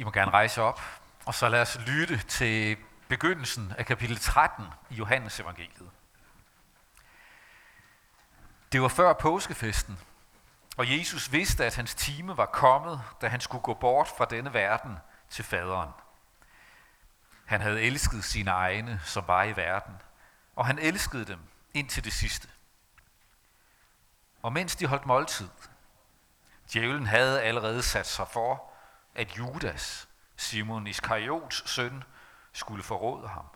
[0.00, 0.80] I må gerne rejse op,
[1.24, 2.76] og så lad os lytte til
[3.08, 5.90] begyndelsen af kapitel 13 i Johannes evangeliet.
[8.72, 9.98] Det var før påskefesten,
[10.76, 14.52] og Jesus vidste, at hans time var kommet, da han skulle gå bort fra denne
[14.52, 14.96] verden
[15.30, 15.90] til faderen.
[17.44, 19.94] Han havde elsket sine egne, som var i verden,
[20.56, 21.40] og han elskede dem
[21.74, 22.48] indtil det sidste.
[24.42, 25.48] Og mens de holdt måltid,
[26.72, 28.69] djævlen havde allerede sat sig for,
[29.14, 32.04] at Judas, Simon Iskariots søn,
[32.52, 33.46] skulle forråde ham.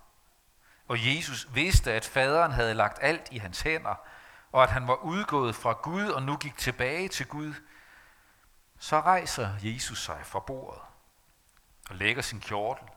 [0.88, 3.94] Og Jesus vidste, at faderen havde lagt alt i hans hænder,
[4.52, 7.54] og at han var udgået fra Gud og nu gik tilbage til Gud.
[8.78, 10.82] Så rejser Jesus sig fra bordet
[11.90, 12.88] og lægger sin kjortel,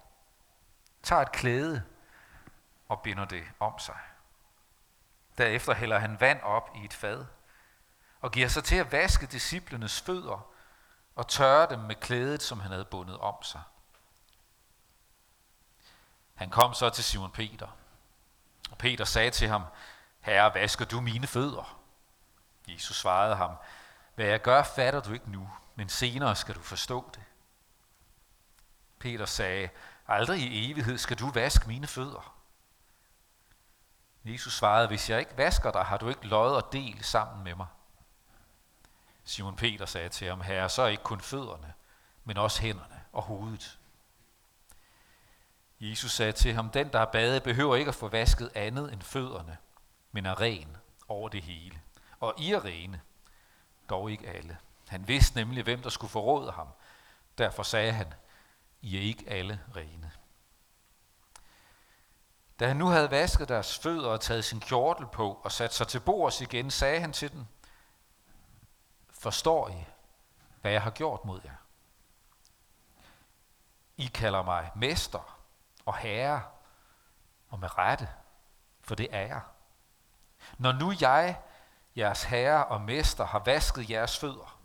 [1.03, 1.83] tager et klæde
[2.89, 3.99] og binder det om sig.
[5.37, 7.25] Derefter hælder han vand op i et fad
[8.21, 10.53] og giver sig til at vaske disciplenes fødder
[11.17, 13.61] og tørre dem med klædet, som han havde bundet om sig.
[16.35, 17.67] Han kom så til Simon Peter,
[18.71, 19.63] og Peter sagde til ham,
[20.19, 21.79] Herre, vasker du mine fødder?
[22.67, 23.55] Jesus svarede ham,
[24.15, 27.23] hvad jeg gør, fatter du ikke nu, men senere skal du forstå det.
[28.99, 29.69] Peter sagde,
[30.07, 32.33] aldrig i evighed skal du vaske mine fødder.
[34.25, 37.55] Jesus svarede, hvis jeg ikke vasker dig, har du ikke lod og del sammen med
[37.55, 37.67] mig.
[39.27, 41.73] Simon Peter sagde til ham, herre, så ikke kun fødderne,
[42.23, 43.79] men også hænderne og hovedet.
[45.79, 49.01] Jesus sagde til ham, den der har badet, behøver ikke at få vasket andet end
[49.01, 49.57] fødderne,
[50.11, 51.81] men er ren over det hele.
[52.19, 53.01] Og I er rene,
[53.89, 54.57] dog ikke alle.
[54.87, 56.67] Han vidste nemlig, hvem der skulle forråde ham.
[57.37, 58.13] Derfor sagde han,
[58.81, 60.11] I er ikke alle rene.
[62.59, 65.87] Da han nu havde vasket deres fødder og taget sin kjortel på og sat sig
[65.87, 67.45] til bords igen, sagde han til dem,
[69.19, 69.85] Forstår I,
[70.61, 71.55] hvad jeg har gjort mod jer?
[73.97, 75.39] I kalder mig mester
[75.85, 76.43] og herre,
[77.49, 78.09] og med rette,
[78.81, 79.41] for det er jeg.
[80.57, 81.41] Når nu jeg,
[81.95, 84.59] jeres herre og mester, har vasket jeres fødder,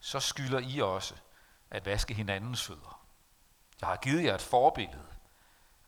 [0.00, 1.14] så skylder I også
[1.70, 3.06] at vaske hinandens fødder.
[3.80, 5.14] Jeg har givet jer et forbillede,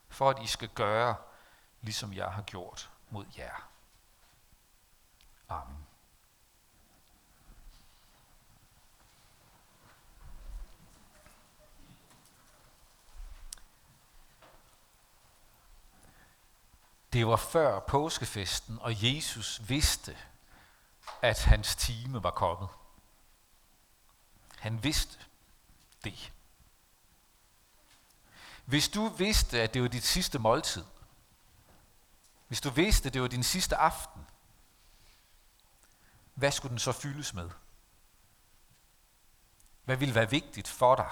[0.09, 1.17] for at I skal gøre,
[1.81, 3.69] ligesom jeg har gjort mod jer.
[5.49, 5.90] Amen.
[17.13, 20.19] Det var før påskefesten, og Jesus vidste,
[21.23, 22.69] at hans time var kommet.
[24.59, 25.19] Han vidste
[26.05, 26.33] det.
[28.65, 30.85] Hvis du vidste, at det var dit sidste måltid,
[32.49, 34.27] hvis du vidste, at det var din sidste aften,
[36.35, 37.51] hvad skulle den så fyldes med?
[39.85, 41.11] Hvad ville være vigtigt for dig?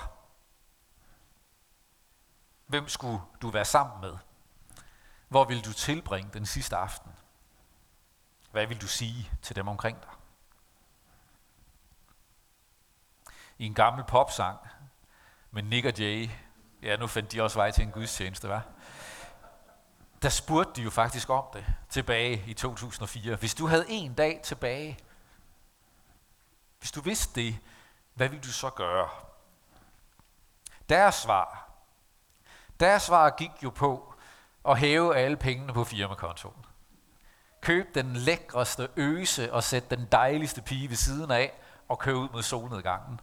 [2.67, 4.19] Hvem skulle du være sammen med?
[5.29, 7.13] Hvor vil du tilbringe den sidste aften?
[8.51, 10.11] Hvad vil du sige til dem omkring dig?
[13.59, 14.59] I en gammel popsang
[15.51, 16.31] med Nick og Jay,
[16.83, 18.67] ja nu fandt de også vej til en gudstjeneste, var?
[20.23, 23.37] Der spurgte de jo faktisk om det tilbage i 2004.
[23.37, 24.99] Hvis du havde en dag tilbage,
[26.79, 27.59] hvis du vidste det,
[28.15, 29.09] hvad ville du så gøre?
[30.89, 31.71] Deres svar,
[32.81, 34.08] deres svar gik jo på,
[34.69, 36.65] og hæve alle pengene på firmakontoen.
[37.61, 41.53] Køb den lækreste øse og sæt den dejligste pige ved siden af
[41.89, 43.21] og kør ud mod solnedgangen.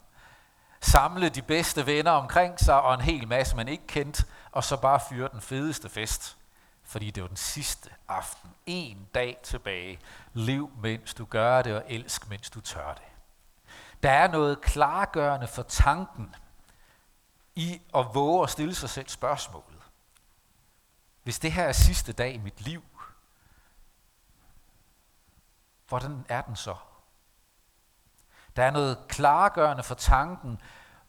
[0.82, 4.78] Samle de bedste venner omkring sig og en hel masse, man ikke kendt, og så
[4.78, 6.38] bare fyre den fedeste fest.
[6.84, 8.50] Fordi det var den sidste aften.
[8.66, 10.00] En dag tilbage.
[10.34, 13.04] Lev, mens du gør det, og elsk, mens du tør det.
[14.04, 16.36] Der er noget klargørende for tanken
[17.56, 19.75] i at våge at stille sig selv spørgsmål.
[21.26, 22.84] Hvis det her er sidste dag i mit liv,
[25.88, 26.76] hvordan er den så?
[28.56, 30.62] Der er noget klargørende for tanken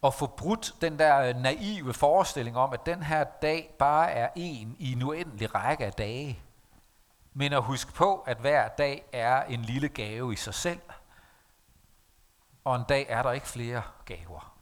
[0.04, 4.28] at få brudt den der øh, naive forestilling om, at den her dag bare er
[4.36, 6.42] en i en uendelig række af dage.
[7.34, 10.80] Men at huske på, at hver dag er en lille gave i sig selv.
[12.64, 14.56] Og en dag er der ikke flere gaver.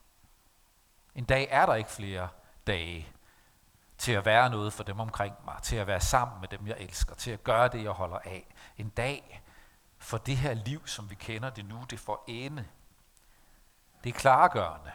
[1.15, 2.29] En dag er der ikke flere
[2.67, 3.09] dage
[4.05, 6.77] til at være noget for dem omkring mig, til at være sammen med dem, jeg
[6.79, 8.55] elsker, til at gøre det, jeg holder af.
[8.77, 9.43] En dag
[9.99, 12.65] for det her liv, som vi kender det nu, det får ende.
[14.05, 14.93] Det er klargørende.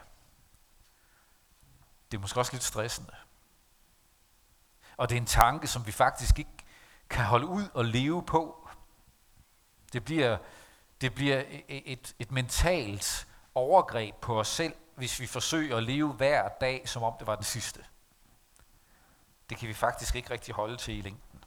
[2.11, 3.15] Det er måske også lidt stressende.
[4.97, 6.65] Og det er en tanke, som vi faktisk ikke
[7.09, 8.69] kan holde ud og leve på.
[9.93, 10.37] Det bliver,
[11.01, 15.83] det bliver e, e, et, et mentalt overgreb på os selv, hvis vi forsøger at
[15.83, 17.85] leve hver dag, som om det var den sidste.
[19.49, 21.43] Det kan vi faktisk ikke rigtig holde til i længden.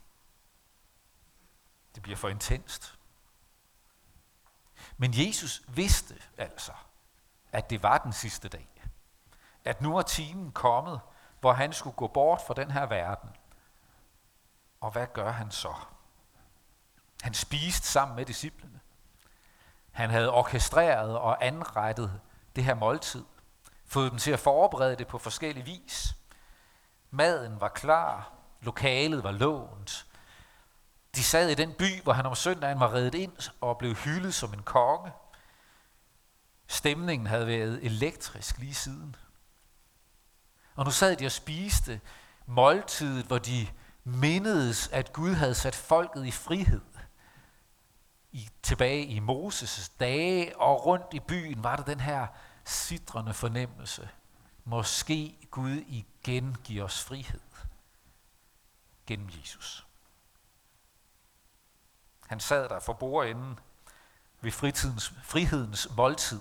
[1.94, 2.98] Det bliver for intenst.
[4.96, 6.72] Men Jesus vidste altså,
[7.52, 8.68] at det var den sidste dag.
[9.64, 11.00] At nu er timen kommet,
[11.40, 13.30] hvor han skulle gå bort fra den her verden.
[14.80, 15.74] Og hvad gør han så?
[17.22, 18.80] Han spiste sammen med disciplene.
[19.92, 22.20] Han havde orkestreret og anrettet
[22.56, 23.24] det her måltid.
[23.86, 26.14] Fået dem til at forberede det på forskellige vis.
[27.14, 28.32] Maden var klar.
[28.60, 30.06] Lokalet var lånt.
[31.14, 34.34] De sad i den by, hvor han om søndagen var reddet ind og blev hyldet
[34.34, 35.12] som en konge.
[36.66, 39.16] Stemningen havde været elektrisk lige siden.
[40.74, 42.00] Og nu sad de og spiste
[42.46, 43.68] måltidet, hvor de
[44.04, 46.80] mindedes, at Gud havde sat folket i frihed.
[48.32, 52.26] I, tilbage i Moses' dage og rundt i byen var der den her
[52.64, 54.08] sidrende fornemmelse.
[54.64, 57.40] Måske Gud igen giver os frihed
[59.06, 59.86] gennem Jesus.
[62.26, 63.58] Han sad der for bordenden
[64.40, 66.40] ved fritidens, frihedens måltid.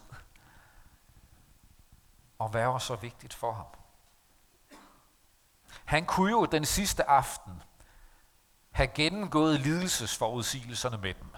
[2.40, 3.66] Og hvad var så vigtigt for ham?
[5.86, 7.62] Han kunne jo den sidste aften
[8.72, 11.30] have gennemgået lidelsesforudsigelserne med dem.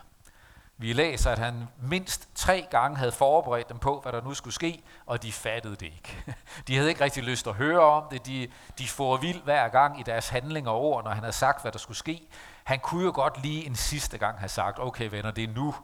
[0.77, 4.53] Vi læser, at han mindst tre gange havde forberedt dem på, hvad der nu skulle
[4.53, 6.23] ske, og de fattede det ikke.
[6.67, 8.25] De havde ikke rigtig lyst at høre om det.
[8.25, 8.47] De,
[8.77, 11.71] de får vild hver gang i deres handlinger og ord, når han havde sagt, hvad
[11.71, 12.27] der skulle ske.
[12.63, 15.75] Han kunne jo godt lige en sidste gang have sagt, okay venner, det er nu.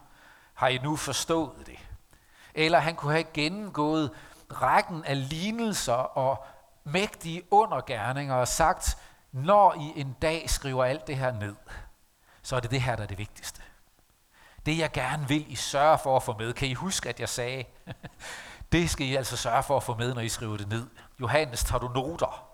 [0.53, 1.80] Har I nu forstået det?
[2.53, 4.12] Eller han kunne have gennemgået
[4.51, 6.45] rækken af lignelser og
[6.83, 8.97] mægtige undergærninger og sagt,
[9.31, 11.56] når I en dag skriver alt det her ned,
[12.41, 13.62] så er det det her, der er det vigtigste.
[14.65, 16.53] Det jeg gerne vil, I sørge for at få med.
[16.53, 17.63] Kan I huske, at jeg sagde,
[18.71, 20.88] det skal I altså sørge for at få med, når I skriver det ned.
[21.21, 22.50] Johannes, tager du noter?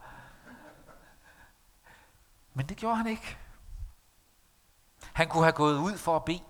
[2.54, 3.38] Men det gjorde han ikke.
[5.14, 6.44] Han kunne have gået ud for at bede.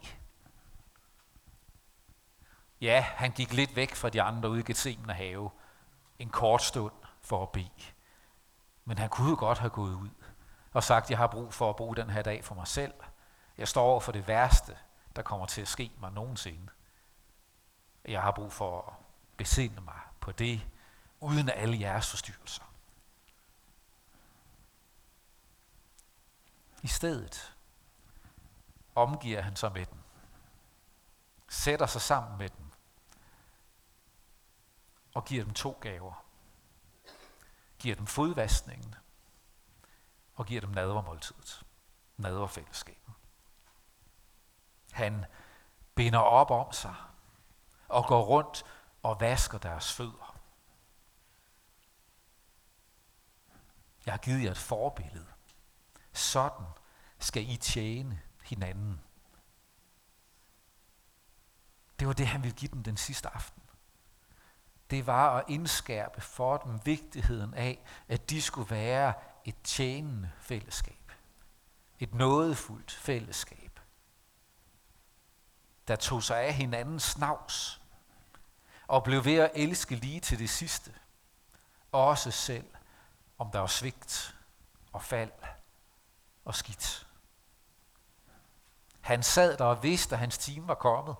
[2.81, 5.49] Ja, han gik lidt væk fra de andre ude i Gethsemane have
[6.19, 7.69] en kort stund for at bede.
[8.85, 10.09] Men han kunne jo godt have gået ud
[10.73, 12.93] og sagt, jeg har brug for at bruge den her dag for mig selv.
[13.57, 14.77] Jeg står over for det værste,
[15.15, 16.71] der kommer til at ske mig nogensinde.
[18.05, 18.93] Jeg har brug for at
[19.37, 20.67] besinde mig på det,
[21.19, 22.63] uden alle jeres forstyrrelser.
[26.83, 27.55] I stedet
[28.95, 29.99] omgiver han sig med dem,
[31.49, 32.65] sætter sig sammen med dem
[35.13, 36.25] og giver dem to gaver
[37.85, 38.95] giver dem fodvaskningen
[40.35, 41.63] og giver dem nadvermåltidet,
[42.17, 43.13] nadverfællesskabet.
[44.95, 45.25] Han
[45.95, 46.95] binder op om sig
[47.87, 48.65] og går rundt
[49.03, 50.39] og vasker deres fødder.
[54.05, 55.27] Jeg har givet jer et forbillede.
[56.13, 56.67] Sådan
[57.19, 59.01] skal I tjene hinanden.
[61.99, 63.65] Det var det, han ville give dem den sidste aften
[64.89, 69.13] det var at indskærpe for dem vigtigheden af, at de skulle være
[69.45, 71.11] et tjenende fællesskab.
[71.99, 73.64] Et nådefuldt fællesskab,
[75.87, 77.81] der tog sig af hinandens snavs
[78.87, 80.93] og blev ved at elske lige til det sidste.
[81.91, 82.67] Også selv,
[83.37, 84.35] om der var svigt
[84.93, 85.31] og fald
[86.45, 87.07] og skidt.
[89.01, 91.15] Han sad der og vidste, at hans time var kommet.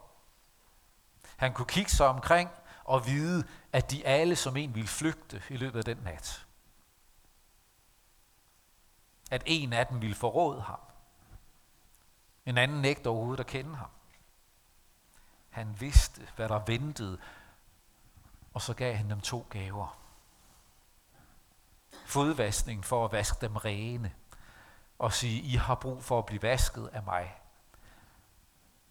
[1.37, 2.49] Han kunne kigge sig omkring
[2.83, 6.45] og vide, at de alle som en ville flygte i løbet af den nat.
[9.31, 10.79] At en af dem ville forråde ham.
[12.45, 13.89] En anden nægter overhovedet at kende ham.
[15.55, 17.17] Han vidste, hvad der ventede,
[18.53, 19.99] og så gav han dem to gaver.
[22.05, 24.13] Fodvaskning for at vaske dem rene,
[24.99, 27.35] og sige, I har brug for at blive vasket af mig.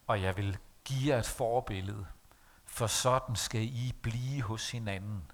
[0.07, 2.07] Og jeg vil give jer et forbillede
[2.65, 5.31] for sådan skal I blive hos hinanden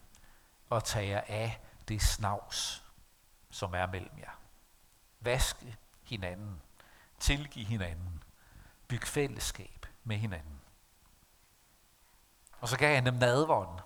[0.70, 2.84] og tage jer af det snavs,
[3.50, 4.40] som er mellem jer.
[5.20, 6.62] Vaske hinanden,
[7.18, 8.22] tilgive hinanden,
[8.88, 10.60] byg fællesskab med hinanden.
[12.61, 13.81] Og så gav han dem nadvånd.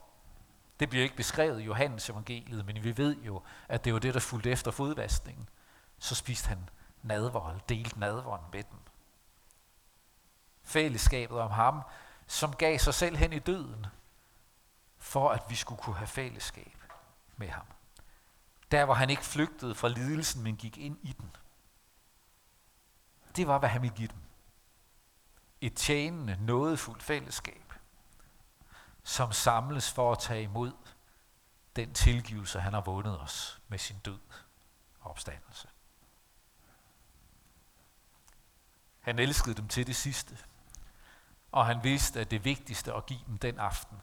[0.81, 4.14] Det bliver ikke beskrevet i Johannes evangeliet, men vi ved jo, at det var det,
[4.14, 5.49] der fulgte efter fodvaskningen.
[5.99, 6.69] Så spiste han
[7.02, 8.78] nadvold, delte nadvånd med dem.
[10.62, 11.83] Fællesskabet om ham
[12.26, 13.87] som gav sig selv hen i døden,
[14.99, 16.78] for at vi skulle kunne have fællesskab
[17.37, 17.66] med ham.
[18.71, 21.37] Der hvor han ikke flygtede fra lidelsen, men gik ind i den.
[23.37, 24.19] Det var, hvad han ville give dem.
[25.61, 27.63] Et tjenende, nådefuldt fællesskab,
[29.04, 30.73] som samles for at tage imod
[31.76, 34.20] den tilgivelse, han har vundet os med sin død
[35.00, 35.68] og opstandelse.
[39.00, 40.38] Han elskede dem til det sidste,
[41.52, 44.02] og han vidste, at det vigtigste at give dem den aften,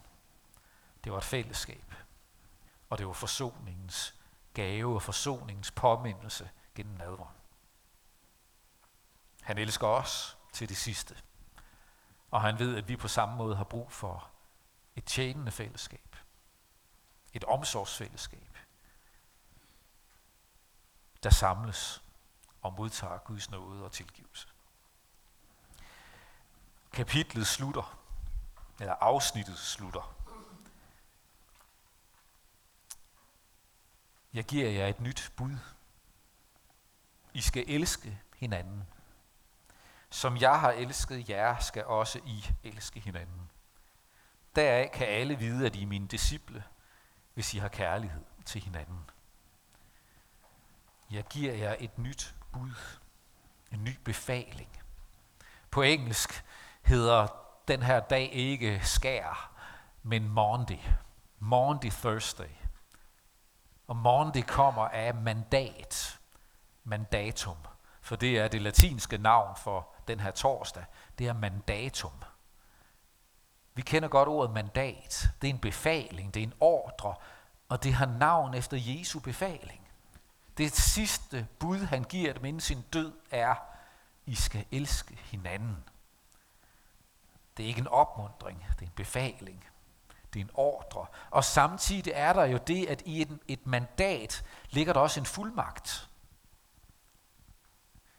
[1.04, 1.94] det var et fællesskab,
[2.90, 4.14] og det var forsoningens
[4.54, 7.36] gave og forsoningens påmindelse gennem nadveren.
[9.42, 11.16] Han elsker os til det sidste,
[12.30, 14.31] og han ved, at vi på samme måde har brug for
[14.96, 16.16] et tjenende fællesskab,
[17.32, 18.58] et omsorgsfællesskab,
[21.22, 22.02] der samles
[22.62, 24.48] og modtager Guds nåde og tilgivelse.
[26.92, 27.98] Kapitlet slutter,
[28.80, 30.16] eller afsnittet slutter.
[34.32, 35.58] Jeg giver jer et nyt bud.
[37.34, 38.84] I skal elske hinanden.
[40.10, 43.50] Som jeg har elsket jer, skal også I elske hinanden.
[44.56, 46.64] Deraf kan alle vide, at I er mine disciple,
[47.34, 49.10] hvis I har kærlighed til hinanden.
[51.10, 52.98] Jeg giver jer et nyt bud,
[53.72, 54.82] en ny befaling.
[55.70, 56.44] På engelsk
[56.82, 57.26] hedder
[57.68, 59.52] den her dag ikke skær,
[60.02, 60.78] men Monday.
[61.38, 62.50] Monday Thursday.
[63.86, 66.20] Og Monday kommer af mandat,
[66.84, 67.56] mandatum,
[68.00, 70.84] for det er det latinske navn for den her torsdag.
[71.18, 72.12] Det er mandatum.
[73.74, 75.28] Vi kender godt ordet mandat.
[75.42, 77.14] Det er en befaling, det er en ordre,
[77.68, 79.88] og det har navn efter Jesu befaling.
[80.58, 83.54] Det sidste bud, han giver dem inden sin død, er,
[84.26, 85.84] I skal elske hinanden.
[87.56, 89.64] Det er ikke en opmundring, det er en befaling.
[90.34, 91.06] Det er en ordre.
[91.30, 95.26] Og samtidig er der jo det, at i et, et mandat ligger der også en
[95.26, 96.08] fuldmagt.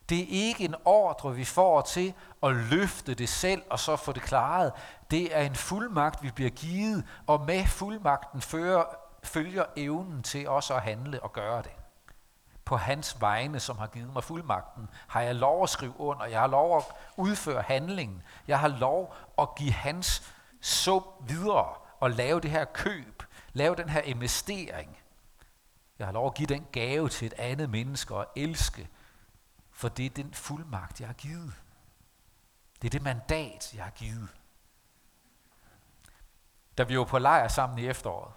[0.09, 4.11] Det er ikke en ordre, vi får til at løfte det selv og så få
[4.11, 4.71] det klaret.
[5.11, 8.83] Det er en fuldmagt, vi bliver givet, og med fuldmagten fører,
[9.23, 11.71] følger evnen til også at handle og gøre det.
[12.65, 16.25] På hans vegne, som har givet mig fuldmagten, har jeg lov at skrive under.
[16.25, 16.83] Jeg har lov at
[17.17, 18.23] udføre handlingen.
[18.47, 23.23] Jeg har lov at give hans sum videre og lave det her køb.
[23.53, 24.97] Lave den her investering.
[25.99, 28.89] Jeg har lov at give den gave til et andet menneske og elske
[29.83, 31.53] for det er den fuldmagt, jeg har givet.
[32.81, 34.29] Det er det mandat, jeg har givet.
[36.77, 38.33] Da vi var på lejr sammen i efteråret,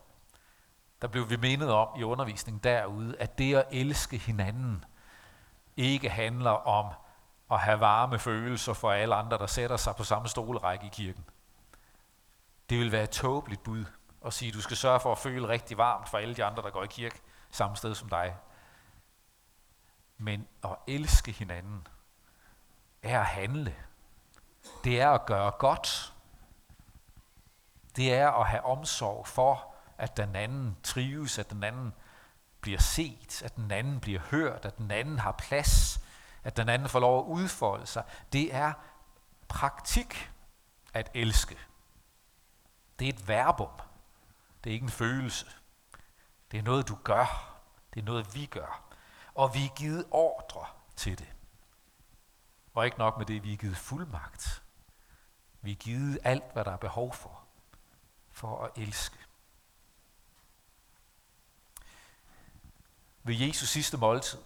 [1.03, 4.85] der blev vi mindet om i undervisningen derude, at det at elske hinanden
[5.77, 6.95] ikke handler om
[7.51, 11.25] at have varme følelser for alle andre, der sætter sig på samme stolerække i kirken.
[12.71, 13.85] Det vil være et tåbeligt bud
[14.25, 16.63] at sige, at du skal sørge for at føle rigtig varmt for alle de andre,
[16.63, 18.37] der går i kirke samme sted som dig.
[20.19, 21.87] Men at elske hinanden
[23.03, 23.77] er at handle.
[24.85, 26.13] Det er at gøre godt.
[27.97, 31.95] Det er at have omsorg for, at den anden trives, at den anden
[32.61, 36.01] bliver set, at den anden bliver hørt, at den anden har plads,
[36.45, 38.05] at den anden får lov at udfolde sig.
[38.33, 38.73] Det er
[39.49, 40.31] praktik
[40.95, 41.59] at elske.
[42.99, 43.71] Det er et verbum.
[44.65, 45.47] Det er ikke en følelse.
[46.51, 47.59] Det er noget, du gør.
[47.95, 48.86] Det er noget, vi gør
[49.37, 50.67] og vi er givet ordre
[50.97, 51.33] til det.
[52.75, 54.63] Og ikke nok med det, vi er givet fuldmagt.
[55.61, 57.41] Vi er givet alt, hvad der er behov for,
[58.33, 59.19] for at elske.
[63.23, 64.39] Ved Jesus sidste måltid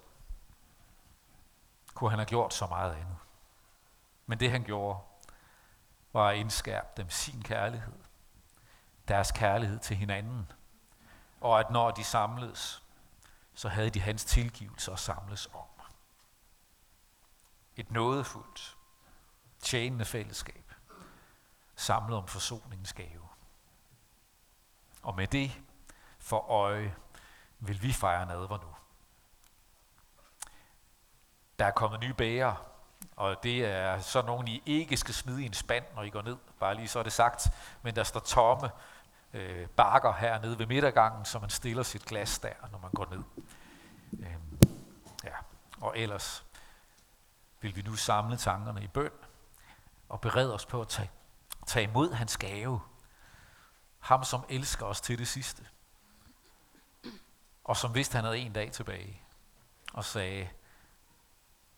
[1.94, 3.16] kunne han have gjort så meget andet.
[4.26, 4.98] Men det han gjorde,
[6.12, 7.98] var at indskærpe dem sin kærlighed,
[9.08, 10.52] deres kærlighed til hinanden,
[11.40, 12.79] og at når de samledes,
[13.60, 15.84] så havde de hans tilgivelse at samles om.
[17.76, 18.76] Et nådefuldt,
[19.58, 20.72] tjenende fællesskab,
[21.76, 23.28] samlet om forsoningens gave.
[25.02, 25.60] Og med det
[26.18, 26.94] for øje
[27.58, 28.74] vil vi fejre nadver nu.
[31.58, 32.54] Der er kommet nye bæger,
[33.16, 36.22] og det er så nogen, I ikke skal smide i en spand, når I går
[36.22, 36.36] ned.
[36.58, 37.48] Bare lige så er det sagt.
[37.82, 38.70] Men der står tomme
[39.32, 43.22] øh, bakker hernede ved midtergangen, så man stiller sit glas der, når man går ned.
[44.26, 44.36] Øh,
[45.24, 45.34] ja.
[45.80, 46.44] Og ellers
[47.60, 49.10] vil vi nu samle tankerne i bøn
[50.08, 51.10] og berede os på at tage,
[51.66, 52.80] tage imod hans gave.
[53.98, 55.66] Ham, som elsker os til det sidste.
[57.64, 59.22] Og som vidste, han havde en dag tilbage.
[59.92, 60.48] Og sagde,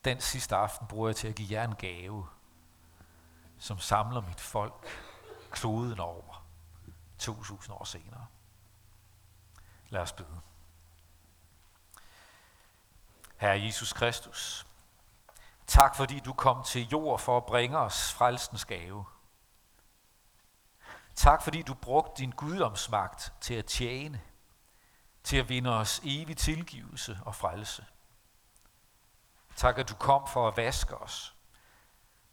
[0.04, 2.26] den sidste aften bruger jeg til at give jer en gave,
[3.59, 4.87] som samler mit folk
[5.50, 6.42] kloden over
[7.23, 8.26] 2000 år senere.
[9.88, 10.41] Lad os bede.
[13.37, 14.67] Herre Jesus Kristus,
[15.67, 19.05] tak fordi du kom til jord for at bringe os frelsens gave.
[21.14, 24.21] Tak fordi du brugte din guddomsmagt til at tjene,
[25.23, 27.87] til at vinde os evig tilgivelse og frelse.
[29.57, 31.35] Tak, at du kom for at vaske os,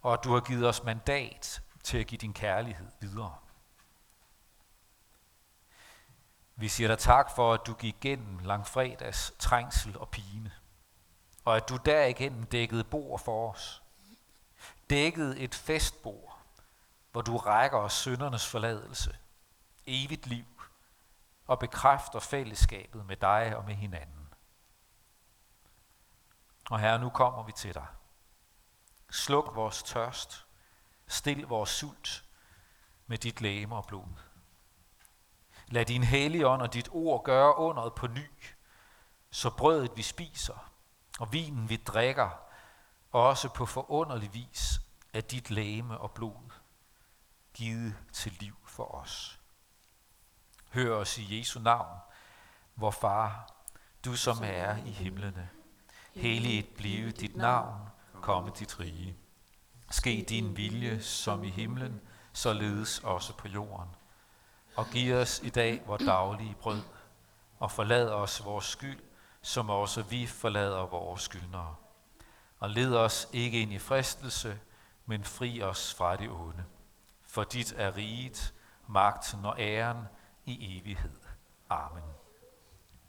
[0.01, 3.37] og at du har givet os mandat til at give din kærlighed videre.
[6.59, 10.51] Vi siger dig tak for, at du gik igennem langfredags trængsel og pine,
[11.45, 13.83] og at du derigennem dækkede bord for os.
[14.89, 16.39] Dækkede et festbord,
[17.11, 19.17] hvor du rækker os syndernes forladelse,
[19.85, 20.45] evigt liv
[21.47, 24.33] og bekræfter fællesskabet med dig og med hinanden.
[26.69, 27.87] Og her nu kommer vi til dig.
[29.09, 30.45] Sluk vores tørst,
[31.07, 32.23] stil vores sult
[33.07, 34.28] med dit læme og blod.
[35.71, 38.27] Lad din hellige ånd og dit ord gøre underet på ny,
[39.31, 40.69] så brødet vi spiser
[41.19, 42.29] og vinen vi drikker,
[43.11, 44.81] også på forunderlig vis
[45.13, 46.51] af dit læme og blod,
[47.53, 49.39] givet til liv for os.
[50.71, 51.99] Hør os i Jesu navn,
[52.75, 53.53] vor far,
[54.05, 55.49] du som er i himlene.
[56.13, 57.89] Helligt blive dit navn,
[58.21, 59.17] komme dit rige.
[59.91, 62.01] Ske din vilje som i himlen,
[62.33, 63.89] således også på jorden.
[64.79, 66.81] Og giv os i dag vores daglige brød,
[67.59, 68.99] og forlad os vores skyld,
[69.41, 71.75] som også vi forlader vores skyldnere.
[72.59, 74.59] Og led os ikke ind i fristelse,
[75.05, 76.65] men fri os fra det onde.
[77.27, 78.53] For dit er riget,
[78.87, 79.97] magten og æren
[80.45, 81.19] i evighed.
[81.69, 82.18] Amen.